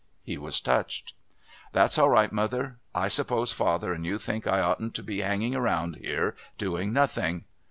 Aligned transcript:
He 0.23 0.35
was 0.39 0.59
touched. 0.59 1.13
"That's 1.73 1.99
all 1.99 2.09
right, 2.09 2.31
mother. 2.31 2.79
I 2.95 3.07
suppose 3.07 3.53
father 3.53 3.93
and 3.93 4.03
you 4.03 4.17
think 4.17 4.47
I 4.47 4.59
oughtn't 4.59 4.95
to 4.95 5.03
be 5.03 5.19
hanging 5.19 5.53
around 5.53 5.97
here 5.97 6.33
doing 6.57 6.91
nothing." 6.91 7.45